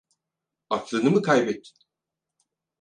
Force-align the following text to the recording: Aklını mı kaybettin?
Aklını 0.69 1.11
mı 1.11 1.21
kaybettin? 1.21 1.77